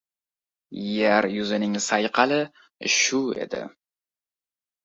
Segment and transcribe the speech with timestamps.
[0.95, 2.39] Yer yuzining sayqali
[2.99, 3.63] shu edi.